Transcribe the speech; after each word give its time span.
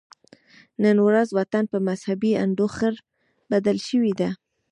نن 0.83 0.97
ورځ 1.07 1.27
وطن 1.37 1.63
په 1.71 1.77
مذهبي 1.87 2.31
انډوخر 2.43 2.93
بدل 3.51 3.77
شوی 3.87 4.11
دی 4.19 4.29